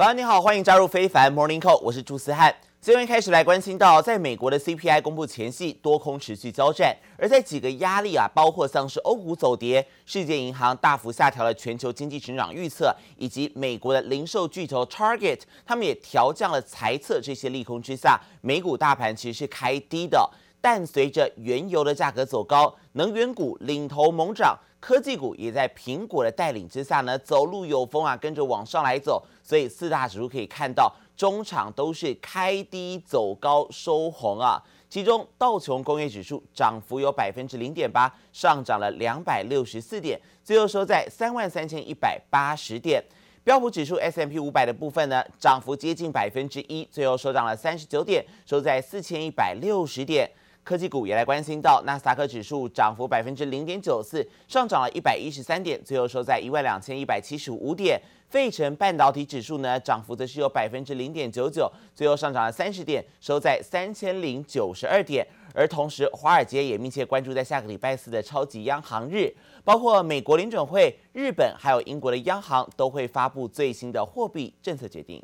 [0.00, 2.56] 早安，你好，欢迎加入非凡 Morning Call，我是朱思翰。
[2.80, 20.30] 新闻开始来关心到，在美国的 CPI 公布前夕，多空持续交战，而在几个压力啊，包括像是欧股走跌、世界银行大幅下调了全球经济成长预测，以及美国的零售巨头 Target，他们也调降了财测，这些利空之下，美股大盘其实是开低的。
[20.60, 29.24] 但随着原油的价格走高，能源股领头猛涨，科技股也在苹果的带领之下呢，走路有风啊，跟着往上来走。
[29.42, 34.62] 所以四大指数可以看到，中场都是开低走高收红啊。
[34.88, 43.02] 其中道琼工业指数涨幅有百分之零点八，上涨了两百六十四点，最后收在三万三千一百八十点。
[43.42, 50.30] 标普指数 S M P 五百的部分呢，涨幅接近百分之一，最后收涨了三十九点，收在四千一百六十点。
[50.70, 58.00] 科技股也来关心到，纳斯达克指数涨幅百分之零点九四，上涨了一百一十三点，最后收在一万两千一百七十五点。
[58.28, 65.26] 费城半导体指数呢，涨幅则是有百分之零点九九，最后上涨了三十点，收在三千零九十二点。
[65.52, 69.34] 而同时，华尔街也密切关注在下个礼拜四的超级央行日，
[69.64, 75.20] 包括美国联准会、日本还有英国的央行都会发布最新的货币政策决定。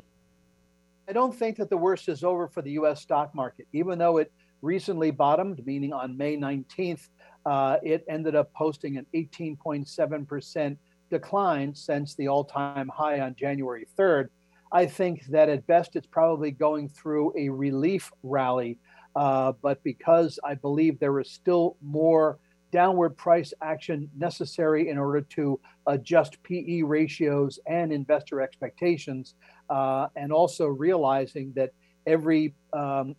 [1.05, 3.01] I don't think that the worst is over for the U.S.
[3.01, 4.29] stock market, even though it
[4.61, 7.09] recently bottomed, meaning on May 19th,
[7.45, 10.77] uh, it ended up posting an 18.7%
[11.09, 14.27] decline since the all time high on January 3rd.
[14.71, 18.77] I think that at best it's probably going through a relief rally.
[19.15, 22.37] Uh, but because I believe there is still more
[22.71, 29.35] downward price action necessary in order to adjust PE ratios and investor expectations,
[29.69, 31.71] uh, and also realizing that
[32.07, 32.53] every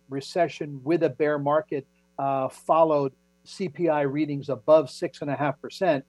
[0.09, 1.85] recession with a bear market
[2.17, 3.11] followed
[3.45, 6.03] CPI readings above six and a half percent.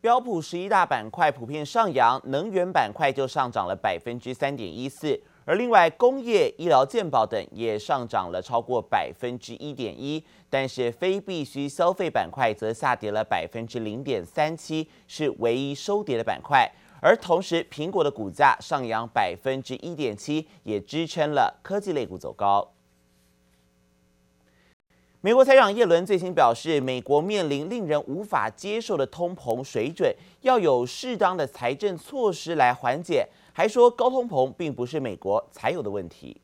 [0.00, 16.70] 标普十一大板块普遍上扬，能源板块就上涨了百分之三点一四，而另外工业、医疗、健保等也上涨了超过百分之一点一，但是非必需消费板块则下跌了百分之零点三七，是唯一收跌的板块。
[17.00, 22.72] 而同时，苹果的股价上扬百分之一点七，也支撑了科技类股走高。
[25.20, 33.28] 美国财长耶伦最新表示，美国面临令人无法接受的通膨水准，要有适当的财政措施来缓解。
[33.52, 36.40] 还说，高通膨并不是美国才有的问题。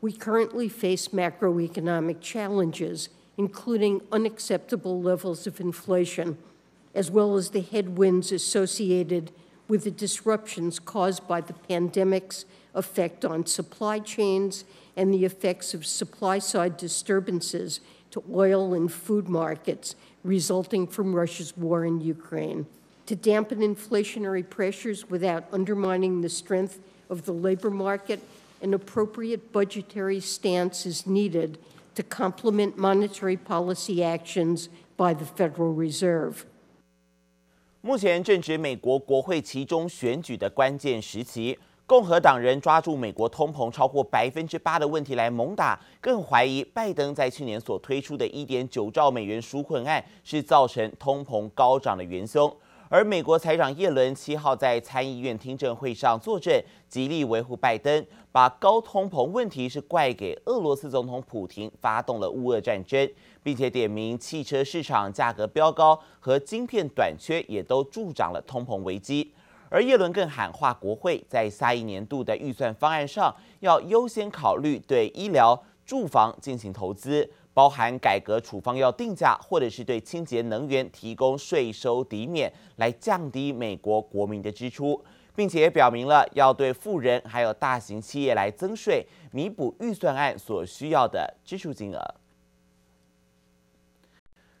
[0.00, 3.06] We currently face macroeconomic challenges,
[3.36, 6.36] including unacceptable levels of inflation,
[6.94, 9.30] as well as the headwinds associated
[9.68, 14.64] with the disruptions caused by the pandemic's effect on supply chains
[14.96, 17.80] and the effects of supply side disturbances
[18.10, 22.66] to oil and food markets resulting from Russia's war in Ukraine.
[23.06, 28.20] To dampen inflationary pressures without undermining the strength of the labor market,
[28.60, 31.58] an appropriate budgetary stance is needed
[31.94, 36.44] to complement monetary policy actions by the Federal Reserve.
[37.80, 41.56] 目前正值美国国会其中选举的关键时期，
[41.86, 52.52] 共和党人抓住美国通膨超过百分之八的问题来猛打，更怀疑拜登在去年所推出的一点九兆美元纾困案是造成通膨高涨的元凶。
[52.90, 63.06] 而美国财长耶伦七号在参议院听证会上作证，极力维护拜登，把高通膨问题是怪给俄罗斯总统普廷发动了乌俄战争，
[63.42, 69.34] 并且点名汽车市场价格飙高和晶片短缺也都助长了通膨危机。
[69.68, 77.30] 而耶伦更喊话国会，在下一年度的预算方案上，要优先考虑对医疗、住房进行投资。
[77.58, 85.04] 包含改革处方药定价，或者是对清洁能源提供税收抵免，来降低美国国民的支出，
[85.34, 92.14] 并且也表明了要对富人还有大型企业来增税，弥补预算案所需要的支出金额。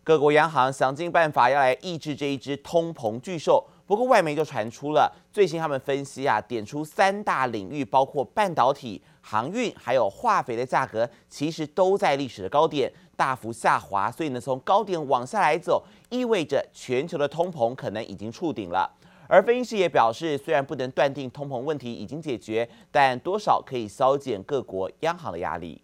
[0.02, 3.64] 各国央行想尽办法要来抑制这一只通膨巨兽。
[3.86, 14.10] 不过，外媒就传出了最新他们分析啊，点出三大领域，包括半导体、航运还有化肥的价格，其实都在历史的高点大幅下滑。
[14.10, 18.90] 所以呢，从高点往下来走，意味着全球的通膨可能已经触顶了。
[19.28, 25.82] 而分析师也表示，虽然不能断定通膨问题已经解决，但多少可以消减各国央行的压力。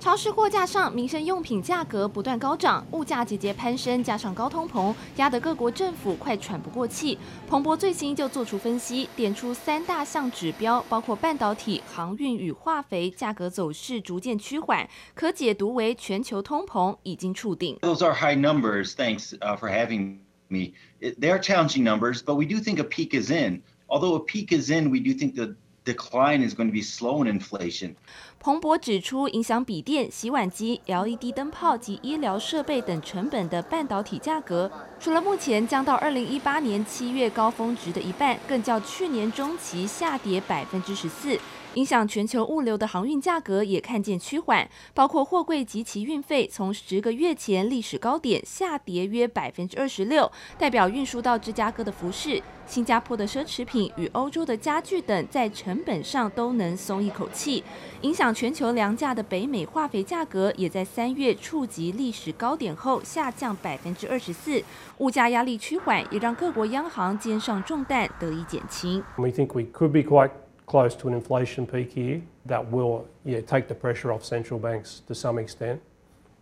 [0.00, 7.18] 超市货架上，民生用品价格不断高涨，物价节节攀升，加上高通膨，压得各国政府快喘不过气。
[7.46, 17.76] 彭博最新就做出分析，点出三大项指标，包括半导体、航运与化肥价格走势逐渐趋缓，可解读为全球通膨已经触顶。
[17.82, 18.94] Those are high numbers.
[18.94, 20.72] Thanks for having me.
[20.98, 23.60] They are challenging numbers, but we do think a peak is in.
[23.90, 25.54] although a peak is in, we do think the
[25.90, 27.94] decline is going to be slow in inflation.
[28.38, 41.38] 彭博指出，影响笔电、洗碗机、LED 灯泡及医疗设备等成本的半导体价格，除了目前降到二零一八年七月高峰值的一半，更较去年中期下跌百分之十四。
[41.74, 57.62] 影响全球物流的航运价格也看见趋缓，包括货柜及其运费从十个月前历史高点下跌约百分之二十六，代表运输到芝加哥的服饰、新加坡的奢侈品与欧洲的家具等在成本上都能松一口气。
[58.00, 64.60] 影响全球粮价的北美化肥价格也在三月触及历史高点后下降百分之二十四，
[64.98, 69.04] 物价压力趋缓，也让各国央行肩上重担得以减轻。
[69.16, 70.30] We think we could be quite
[70.70, 75.02] close to an inflation peak here that will yeah, take the pressure off central banks
[75.08, 75.82] to some extent.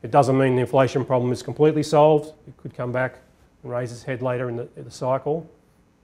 [0.02, 2.34] It doesn't mean the inflation problem is completely solved.
[2.46, 3.20] It could come back
[3.62, 5.50] and raise its head later in the, in the cycle.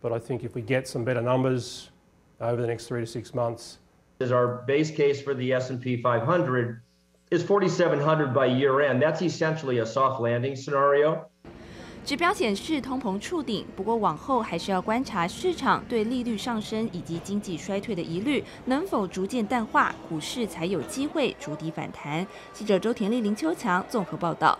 [0.00, 1.91] But I think if we get some better numbers
[2.41, 3.76] over the next three to six months,
[4.21, 6.81] is our base case for the S&P 500
[7.31, 9.03] is 4,700 by year end.
[9.03, 11.29] That's essentially a soft landing scenario.
[12.05, 22.27] 指标显示通膨触顶，不过往后还是要观察市场对利率上升以及经济衰退的疑虑能否逐渐淡化，股市才有机会逐底反弹。
[22.53, 24.59] 记者周田丽、林秋强综合报道。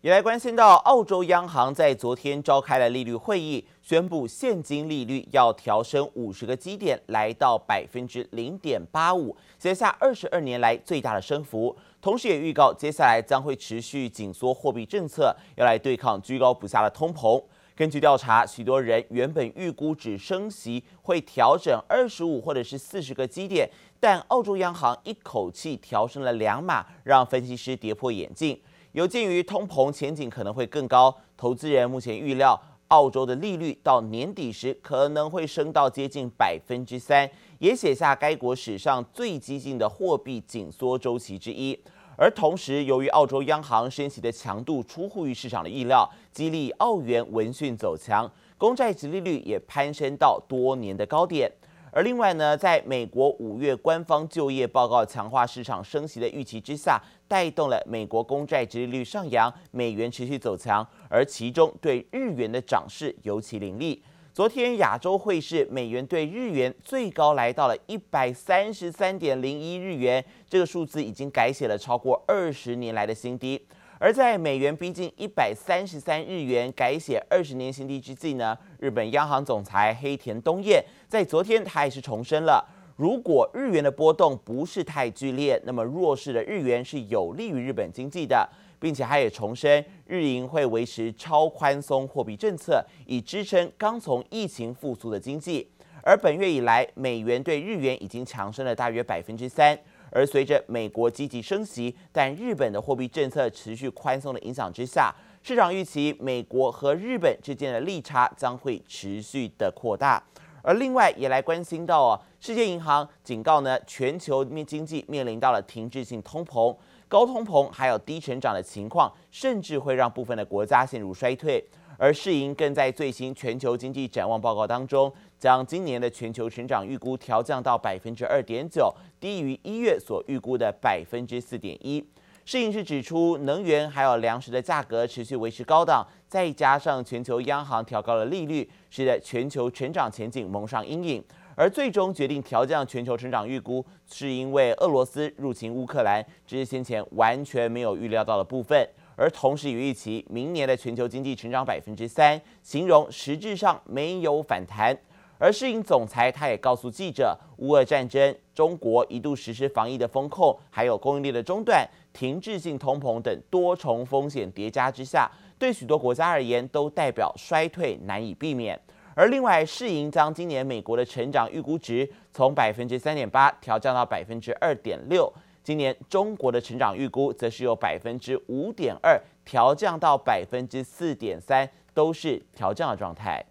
[0.00, 11.76] 也来关心到，澳洲央行在昨天召开了利率会议，宣布现金利率要调升五十个基点，来到百分之零点八五，写下二十二年来最大的升幅。
[12.00, 17.40] 同时也预告，接下来将会持续紧缩货币政策，要来对抗居高不下的通膨。
[17.76, 28.60] 根据调查，许多人原本预估只升息会调整二十五或者是四十个基点，但澳洲央行一口气调升了两码，让分析师跌破眼镜。
[28.90, 37.28] 有鉴于通膨前景可能会更高，投资人目前预料澳洲的利率到年底时可能会升到接近百分之三，
[37.58, 41.78] 也写下该国史上最激进的货币紧缩周期之一。
[42.16, 51.52] 而同时，由于澳洲央行升息的强度出乎于市场的意料，激励澳元闻讯走强，公债殖利率也攀升到多年的高点。
[51.96, 64.02] 而另外呢，在美国五月官方就业报告强化市场升息的预期之下，带动了美国公债殖利率上扬，美元持续走强，而其中对日元的涨势尤其凌厉。
[64.34, 73.66] 昨天亚洲汇市美元对日元最高来到了一百三十三点零一日元，这个数字已经改写了超过二十年来的新低。
[73.98, 82.62] 而在美元逼近一百三十三日元改写二十年新低之际呢，日本央行总裁黑田东彦在昨天他也是重申了，
[82.96, 88.46] 如果日元的波动不是太剧烈，那么弱势的日元是有利于日本经济的，
[88.78, 95.66] 并且他也重申日银会维持超宽松货币政策，以支撑刚从疫情复苏的经济。
[96.02, 99.76] 而本月以来，美元对日元已经强升了大约百分之三。
[100.10, 110.22] 而随着美国积极升息，但日本的货币政策持续宽松的影响之下，市场预期美国和日本之间的利差将会持续的扩大。
[110.62, 116.76] 而另外也来关心到哦，世界银行警告呢，全球面经济面临到了停滞性通膨、
[117.06, 121.64] 高通膨还有低成长的情况，甚至会让部分的国家陷入衰退。
[121.98, 132.04] 而世银更在最新全球经济展望报告当中，将今年的全球成长预估调降到百分之二点九，低于一月所预估的百分之四点一。
[132.44, 141.24] 世银是指出，能源还有粮食的价格持续维持高档，再加上全球央行调高了利率，使得全球成长前景蒙上阴影。
[141.56, 148.86] 而最终决定调降全球成长预估，是因为俄罗斯入侵乌克兰，这是先前完全没有预料到的部分。
[149.16, 154.96] 而同时也预期明年的全球经济成长百分之三，形容实质上没有反弹。
[155.38, 168.80] 而世银总裁他也告诉记者，乌俄战争、中国一度实施防疫的风控，还有供应链的中断、停滞性通膨等多重风险叠加之下，对许多国家而言都代表衰退难以避免。
[169.14, 175.30] 而另外，世银将今年美国的成长预估值从百分之三点八调降到百分之二点六。
[175.66, 183.44] 今年中国的成长预估则是由百分之五点二调降到百分之四点三，都是调降的状态。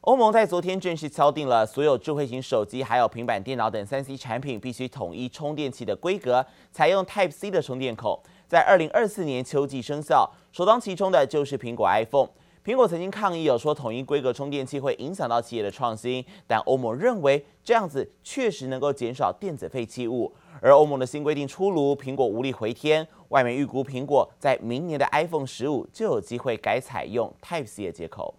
[0.00, 10.28] 欧盟在昨天正式敲定了所有智慧型手机、还有平板电脑等三 C 产品必须统一充电器的规格，采用 Type C 的充电口，在二零二四年秋季生效。
[10.50, 12.30] 首当其冲的就是苹果 iPhone。
[12.62, 20.30] 苹果曾经抗议有说统一规格充电器会影响到企业的创新，但欧盟认为这样子确实能够减少电子废弃物。
[20.60, 28.34] 而欧盟的新规定出炉，苹果无力回天，外媒预估苹果在明年的 iPhone 十五就有机会改采用 Type C 的接口。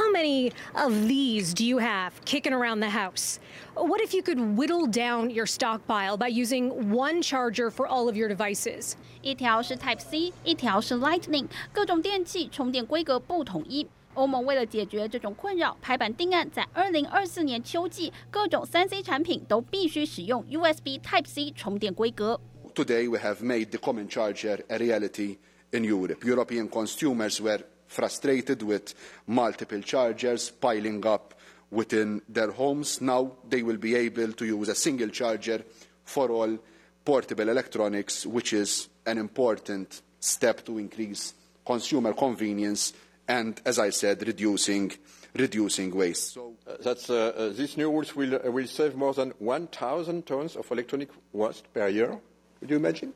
[0.00, 3.38] How many of these do you have kicking around the house?
[3.74, 8.16] What if you could whittle down your stockpile by using one charger for all of
[8.16, 8.94] your devices?
[9.20, 13.86] 一条是 Type C，一条是 Lightning，各种电器充电规格不统一。
[14.14, 22.40] 欧盟为了解决这种困扰，拍板定案，在二零二四年秋季，各种三 C 产品都必须使用 USB Type C 充电规格。
[22.74, 25.36] Today we have made the common charger a reality
[25.72, 26.24] in Europe.
[26.24, 28.93] European consumers were frustrated with
[29.27, 31.33] multiple chargers piling up
[31.71, 33.01] within their homes.
[33.01, 35.63] Now they will be able to use a single charger
[36.03, 36.57] for all
[37.03, 41.33] portable electronics, which is an important step to increase
[41.65, 42.93] consumer convenience
[43.27, 44.91] and, as I said, reducing
[45.35, 46.33] reducing waste.
[46.33, 50.25] So uh, that's, uh, uh, these new rules will, uh, will save more than 1,000
[50.25, 52.17] tons of electronic waste per year.
[52.59, 53.13] Could you imagine?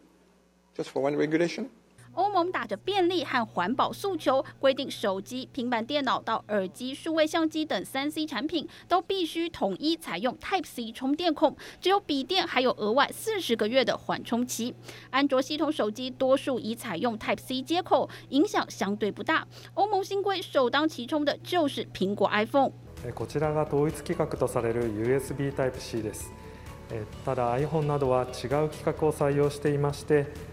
[0.76, 1.70] Just for one regulation?
[2.15, 14.73] 欧盟打着便利和环保诉求，规定手机、平板电脑到耳机、数位相机等三 C 产品都必须统一采用 Type C 充电孔，只有笔电还有额外四十个月的缓冲期。
[15.11, 19.45] 安卓系统手机多数已采用 Type C 接口，影响相对不大。
[19.75, 22.71] 欧盟新规首当其冲的就是苹果 iPhone。
[23.17, 26.33] こちらが统一规格とされる USB Type C です。
[27.25, 30.48] ただ iPhone などは违う规格を采用していまして。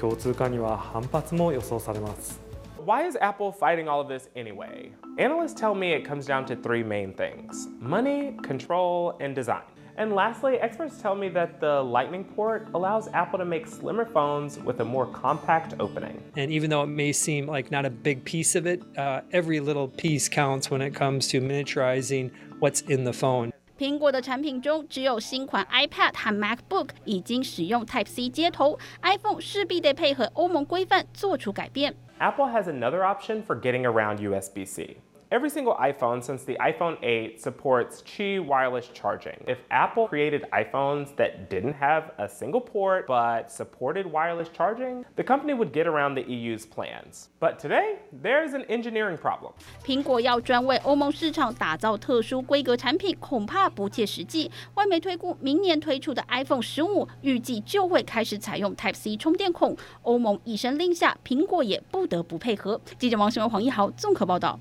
[0.00, 2.40] 共通化には反発も予想されます。
[2.84, 4.90] Why is Apple fighting all of this anyway?
[5.18, 9.62] Analysts tell me it comes down to three main things money, control, and design.
[9.98, 14.56] And lastly, experts tell me that the Lightning port allows Apple to make slimmer phones
[14.60, 16.22] with a more compact opening.
[16.36, 19.58] And even though it may seem like not a big piece of it, uh, every
[19.58, 22.30] little piece counts when it comes to miniaturizing
[22.60, 23.52] what's in the phone.
[23.82, 31.94] 苹果的产品中，只有新款 iPad 和 MacBook 已经使用 Type C 接头，iPhone 势必得配合欧盟规范做出改变。
[32.18, 34.96] Apple has another option for getting around USB-C.
[35.32, 39.36] Every single iPhone since the iPhone 8 supports Qi wireless charging.
[39.46, 45.22] If Apple created iPhones that didn't have a single port but supported wireless charging, the
[45.22, 47.28] company would get around the EU's plans.
[47.40, 49.52] But today, there's an engineering problem.
[49.84, 54.50] 苹果要专为欧盟市场打造特殊规格产品，恐怕不切实际。
[54.76, 59.76] 外媒推估，明年推出的 iPhone 15预计就会开始采用 Type C 充电孔。
[60.04, 62.80] 欧盟一声令下，苹果也不得不配合。
[62.98, 64.58] 记者王新文、黄一豪综合报道。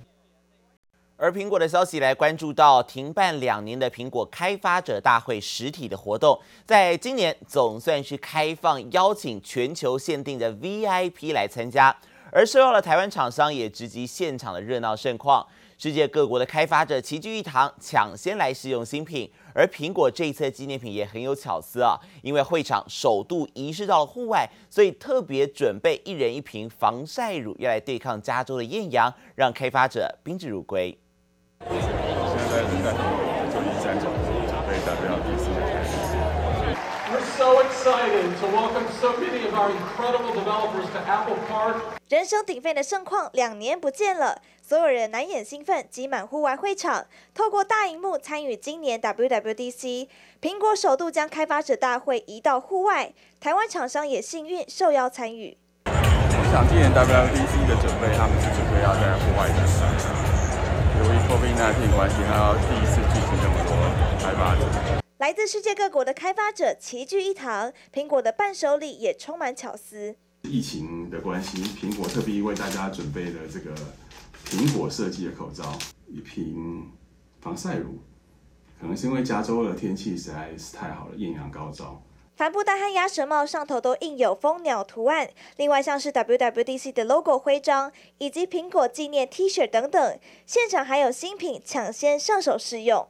[1.22, 6.36] 而苹果的消息来关注到停办两年的苹果开发者大会实体的活动，
[6.66, 11.96] 在今年总算是开放邀请全球限定的 VIP 来参加，
[12.32, 15.46] 而受邀的台湾厂商也直击现场的热闹盛况，
[15.78, 19.30] 世界各国的开发者齐聚一堂，抢先来试用新品。
[19.54, 30.98] 而苹果这一次纪念品也很有巧思啊，因为会场首度移师到了户外，所以特别准备一人一瓶防晒乳，要来对抗加州的艳阳，让开发者宾至如归。
[31.70, 31.78] 现
[32.50, 32.92] 在人在
[33.52, 35.90] 旧金山总部准备代表第四个开始。
[37.12, 41.76] We're so excited to welcome so many of our incredible developers to Apple Park。
[42.08, 50.08] 人声鼎沸的盛况两年不见了，所有人难掩兴奋，挤满户外会场，透过大荧幕参与今年 WWDC。
[50.40, 55.58] 苹果首度将开发者大会移到户外，台湾厂商也幸运受邀参与。
[55.84, 59.81] 我想今年 WWDC 的准备，他们是准备要在户外的。
[61.32, 63.72] COVID-19 关系，他要第一次聚集这么多
[64.20, 65.02] 开发者。
[65.16, 70.14] 来自世界各国的开发者齐聚一堂，苹果的伴手礼也充满巧思。
[70.42, 73.74] 疫情的关系，苹果特别为大家准备了这个
[74.44, 76.90] 苹果设计的口罩，一瓶
[77.40, 77.98] 防晒乳，
[78.78, 82.02] 可能是因为加州的天气实在是太好了，艳阳高照。
[82.42, 93.06] 帆布袋和鸭舌帽上头都印有蜂鸟图案，另外像是 WWDC 的 logo 徽章，以及苹果纪念 T 恤等等，现场还有新品抢先上手试用。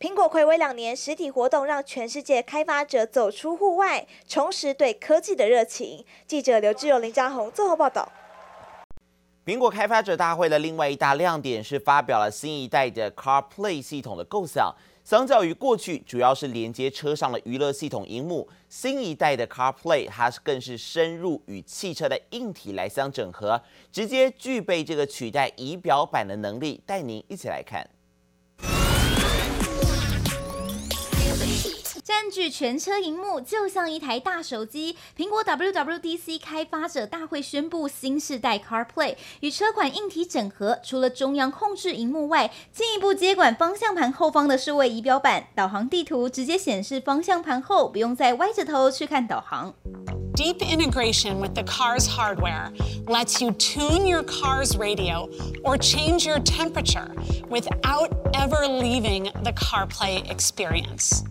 [0.00, 6.04] 苹果暌违两年实体活动，让全世界开发者走出户外，重拾对科技的热情。
[6.26, 8.10] 记者刘志友、林嘉宏综合报道。
[9.46, 14.74] 苹果开发者大会的另外一大亮点是发表了新一代的 CarPlay 系统的构想。
[15.08, 23.58] 相较于过去主要是连接车上的娱乐系统荧幕，新一代的 CarPlay 它是更是深入与汽车的硬体来相整合，
[23.90, 26.82] 直接具备这个取代仪表板的能力。
[26.84, 27.88] 带您一起来看。
[32.20, 34.96] 占据全车荧幕，就像一台大手机。
[35.16, 49.72] 苹果 WWDC 开发者大会宣布新世代 CarPlay 与车款硬体整合，除了中央控制荧幕外，进一步接管方向盘后方的数位仪表板，导航地图直接显示方向盘后，不用再歪着头去看导航。
[50.34, 52.72] Deep integration with the car's hardware
[53.06, 55.28] lets you tune your car's radio
[55.62, 57.14] or change your temperature
[57.48, 61.22] without ever leaving the CarPlay experience.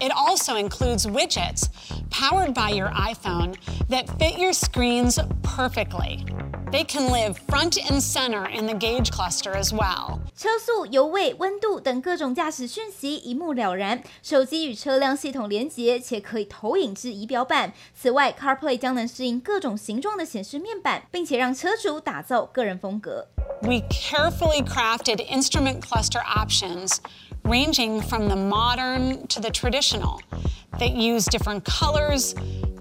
[0.00, 1.68] It also includes widgets
[2.10, 3.54] powered by your iPhone
[3.88, 6.24] that fit your screens perfectly.
[6.72, 10.20] They can live front and center in the gauge cluster as well.
[10.34, 17.74] 车速、油位、温度等各种驾驶讯息一目了然，手机与车辆系统连接，且可以投影至仪表板。
[17.94, 23.28] 此外，CarPlay 将能适应各种形状的显示面板，并且让车主打造个人风格。
[23.60, 26.96] We carefully crafted instrument cluster options
[27.47, 30.19] ranging from the modern to the traditional
[30.79, 32.35] that use different colors,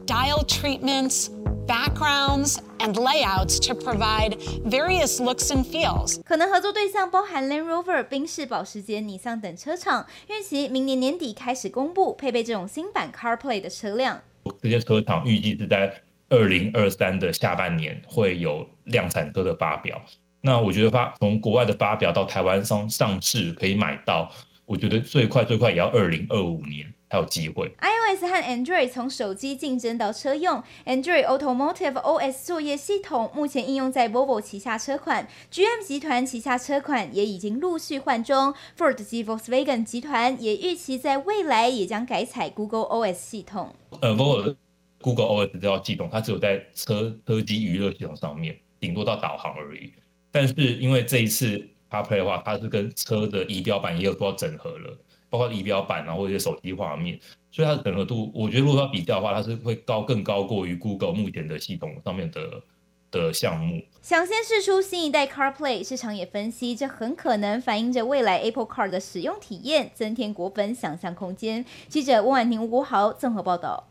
[0.06, 1.30] dial treatments,
[1.66, 6.20] backgrounds and layouts to provide various looks and feels.
[6.24, 14.20] 可能合作对象包含 Land Rover、宾士、保时捷、尼桑等车厂，预期明年年底开始公布配备这种新版 CarPlay 的车辆。
[14.62, 15.92] 这些车厂预计是在
[16.28, 20.00] 二零二三的下半年会有量产车的发表。
[20.40, 24.30] 那我觉得发从国外的发表到台湾上上市可以买到，
[24.66, 26.92] 我觉得最快最快也要二零二五年。
[27.08, 27.72] 还有机会。
[27.78, 43.72] iOS 和 Android 从手机竞争到车用，Android Automotive OS 作业系统目前应用在 Volvo 旗下车款，GM 集团旗下车款也已经陆续换装，Ford 及 Volkswagen 集团也预期在未来也将改采 Google OS 系统。
[44.00, 44.56] 呃，Volvo
[45.00, 49.92] Google OS 这套系统，它只有在车车机娱乐系统上面，顶多到导航而已。
[50.32, 51.64] 但是因为这一次
[52.02, 54.96] CarPlay 的话，它是跟车的仪表板也有做到整合了。
[55.28, 57.18] 包括仪表板啊，或者手机画面，
[57.50, 62.62] 所以它的整合度，我觉得如果要比较的话，它是会高更高过于 Google 目前的系统上面的
[63.10, 63.82] 的项目。
[64.00, 71.64] 抢先试出新一代 CarPlay，市场也分析，这很可能反映着未来 Apple Car 的使用体验，增添果粉想象空间。
[71.88, 73.88] 记者温婉婷、吴国豪综合报道。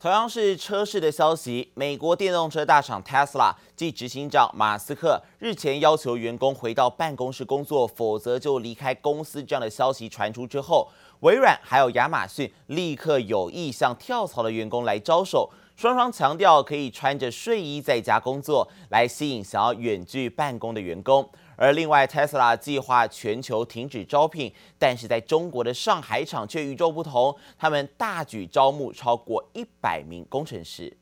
[0.00, 10.88] 同样是车市的消息，美国电动车大厂 Tesla 继执行长马斯克日前要求员工回到办公室工作，否则就离开公司这样的消息传出之后，
[11.20, 21.28] 微软还有亚马逊立刻有意向跳槽的员工来招手，双双强调可以穿着睡衣在家工作，来吸引想要远距办公的员工。
[21.60, 30.96] 而另外，Tesla 计划全球停止招聘，但是在中国的上海厂却与众不同，他们大举招募超过一百名工程师。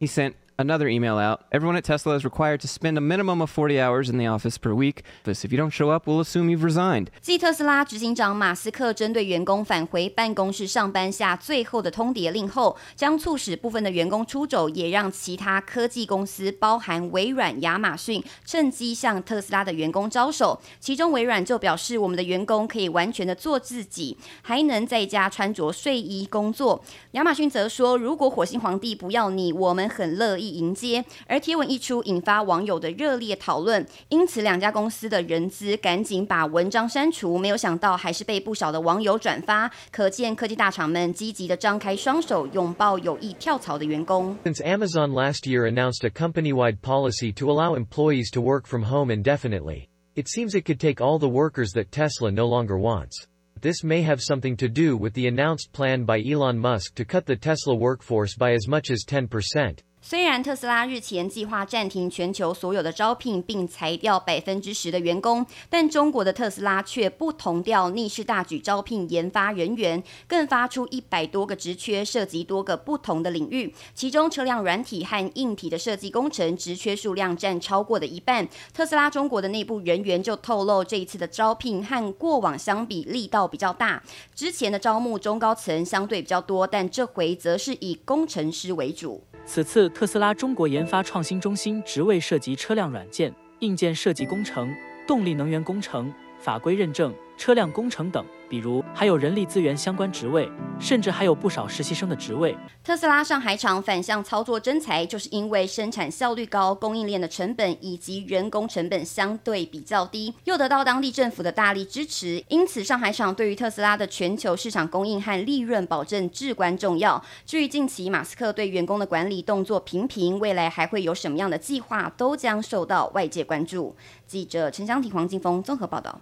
[0.00, 1.40] He sent another email out.
[1.50, 4.56] Everyone at Tesla is required to spend a minimum of 40 hours in the office
[4.56, 5.02] per week.
[5.26, 7.08] If you don't show up, we'll assume you've resigned.
[7.20, 20.60] 继特斯拉执行长马斯克针对员工返回办公室上班下最后的通牒令后，将促使部分的员工出走，也让其他科技公司，包含微软、亚马逊，趁机向特斯拉的员工招手。
[20.78, 26.82] 其中微软就表示，我们的员工可以完全的做自己，还能在家穿着睡衣工作。
[27.12, 44.35] 亚马逊则说，如果火星皇帝不要你，我们很乐意迎接，而贴文一出，引发网友的热烈讨论，因此两家公司的人资赶紧把文章删除，没有想到还是被不少的网友转发，可见科技大厂们积极的张开双手，拥抱有意跳槽的员工。
[44.43, 49.89] Since Amazon last year announced a company-wide policy to allow employees to work from home indefinitely,
[50.15, 53.27] it seems it could take all the workers that Tesla no longer wants.
[53.59, 57.25] This may have something to do with the announced plan by Elon Musk to cut
[57.25, 59.79] the Tesla workforce by as much as 10%.
[60.04, 73.72] 虽然特斯拉日前计划暂停全球所有的招聘，并裁掉百分之十的员工，但中国的特斯拉却不同调，逆势大举招聘研发人员，更发出一百多个职缺，涉及多个不同的领域。
[73.94, 78.46] 其中，车辆软体和硬体的设计工程职缺数量占超过的一半。
[78.74, 84.02] 特斯拉中国的内部人员就透露，这一次的招聘和过往相比力道比较大。
[84.34, 89.22] 之前的招募中高层相对比较多，但这回则是以工程师为主。
[89.44, 94.72] 此次特斯拉中国研发创新中心职位涉及车辆软件、硬件设计工程、
[95.06, 98.24] 动力能源工程、法规认证、车辆工程等。
[98.52, 100.46] 比如还有人力资源相关职位，
[100.78, 102.54] 甚至还有不少实习生的职位。
[102.84, 117.24] 特斯拉上海厂反向操作征才，就是因为生产效率高，供应链的成本以及人工成本相对比较低，又得到当地政府的大力支持，因此上海厂对于特斯拉的全球市场供应和利润保证至关重要。
[117.46, 123.96] 至于近期马斯克对员工的管理动作频频，未来还会有什么样的计划，都将受到外界关注。
[124.26, 126.20] 记者陈湘婷、黄金峰综合报道。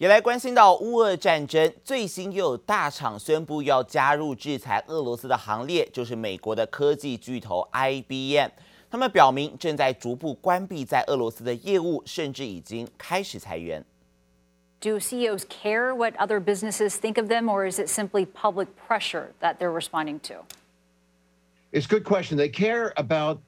[0.00, 8.48] 也来关心到乌俄战争，最新又有大厂宣布要加入制裁俄罗斯的行列，就是美国的科技巨头 IBM。
[8.90, 13.84] 他们表明正在逐步关闭在俄罗斯的业务，甚至已经开始裁员。
[14.80, 19.58] Do CEOs care what other businesses think of them, or is it simply public pressure that
[19.58, 20.46] they're responding to?
[21.72, 22.38] It's a good question.
[22.38, 23.40] They care about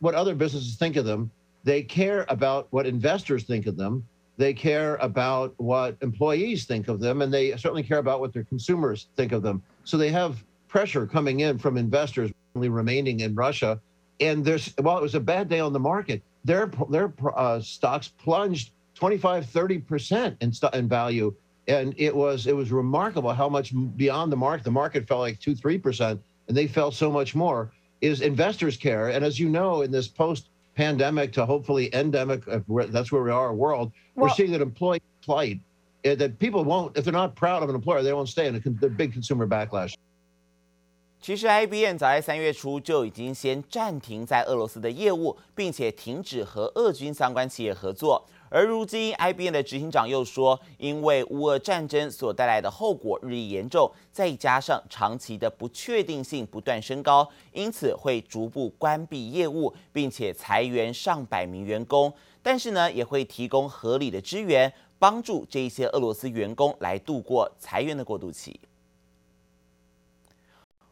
[0.00, 1.30] what other businesses think of them.
[1.64, 4.08] They care about what investors think of them.
[4.40, 8.44] They care about what employees think of them, and they certainly care about what their
[8.44, 9.62] consumers think of them.
[9.84, 13.78] So they have pressure coming in from investors only remaining in Russia.
[14.18, 18.08] And there's, while it was a bad day on the market, their, their uh, stocks
[18.08, 21.34] plunged 25, 30% in, in value.
[21.68, 25.38] And it was, it was remarkable how much beyond the market, the market fell like
[25.38, 29.10] two, 3%, and they fell so much more, is investors care.
[29.10, 30.48] And as you know, in this post
[30.79, 32.43] pandemic to hopefully endemic,
[32.91, 35.59] that's where we are, world, well, we're seeing that employee plight,
[36.03, 38.55] eh, that people won't, if they're not proud of an employer, they won't stay in
[38.55, 39.93] a big consumer backlash.
[41.21, 48.27] 其实，IBM 早在三月初就已经先暂停在俄罗斯的业务，并且停止和俄军相关企业合作。
[48.52, 62.12] 而如今，IBM 的执行长又说，因为乌俄战争所带来的后果日益严重，再加上长期的不确定性不断升高，因此会逐步关闭业务，并且裁员上百名员工。
[62.42, 68.58] 但是呢，也会提供合理的支援，帮助这一些俄罗斯员工来度过裁员的过渡期。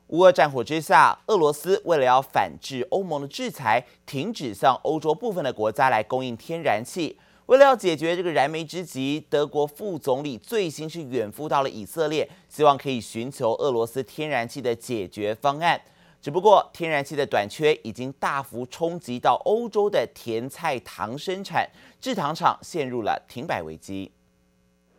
[0.09, 7.19] 乌俄战火之下，俄罗斯为了要反制欧盟的制裁，停止向欧洲部分的国家来供应天然气。
[7.49, 15.81] 为了要解决这个燃眉之急，德国副总理最新是远赴到了以色列，希望可以寻求俄罗斯天然气的解决方案。
[16.21, 21.67] 只不过，天然气的短缺已经大幅冲击到欧洲的甜菜糖生产，
[21.99, 24.13] 制糖厂陷入了停摆危机。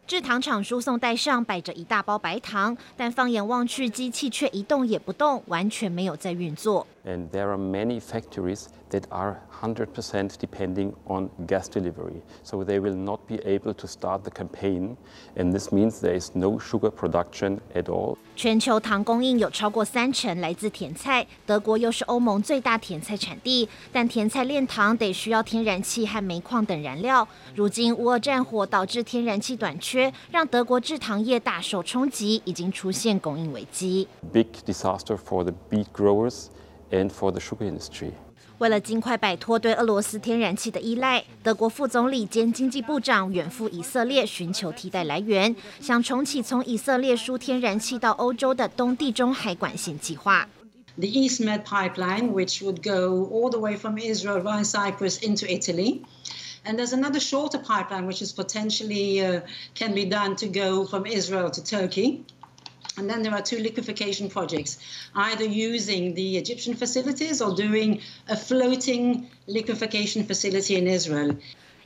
[0.07, 6.87] 制糖厂输送带上摆着一大包白糖，但放眼望去，机器却一动也不动，完全没有在运作。
[7.08, 13.20] And there are many factories that are 100% depending on gas delivery, so they will not
[13.28, 14.96] be able to start the campaign,
[15.36, 18.16] and this means there is no sugar production at all.
[18.34, 27.28] 全球糖供应有超过三成来自甜菜，德国又是欧盟最大甜菜产地，但甜菜炼糖得需要天然气和煤矿等燃料。
[27.54, 34.08] 如今乌俄战火导致天然气短缺，让德国制糖业大受冲击，已经出现供应危机。
[34.32, 36.46] Big disaster for the beet growers.
[36.90, 38.12] And for the sugar industry.
[38.58, 50.48] 为了尽快摆脱对俄罗斯天然气的依赖，德国副总理兼经济部长远赴以色列寻求替代来源，想重启从以色列输天然气到欧洲的东地中海管线计划。
[50.96, 56.02] The East Med pipeline, which would go all the way from Israel via Cyprus into Italy,
[56.64, 59.40] and there's another shorter pipeline which is potentially uh,
[59.74, 62.24] can be done to go from Israel to Turkey.
[62.99, 64.75] And then there are two liquefaction projects,
[65.13, 71.37] either using the Egyptian facilities or doing a floating liquefaction facility in Israel.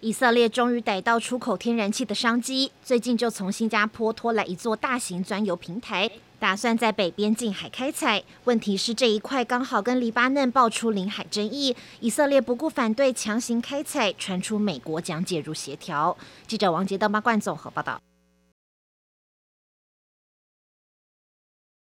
[0.02, 8.24] 以色列终于逮到出口天然气的商机，最近就从新加坡拖来一座大型钻油平台，打算在北边近海开采。
[8.46, 16.18] 问题是这一块刚好跟黎巴嫩爆出领海争议，以色列不顾反对强行开采，传出美国将介入协调。
[16.48, 18.02] 记者王杰、邓巴冠综合报道。